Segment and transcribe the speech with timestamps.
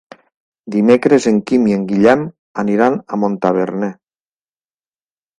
[0.75, 2.23] Dimecres en Quim i en Guillem
[2.63, 3.91] aniran a Montaverner.